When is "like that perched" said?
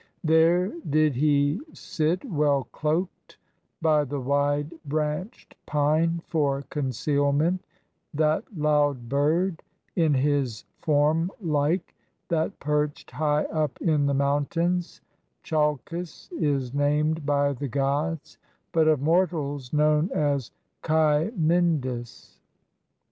11.39-13.11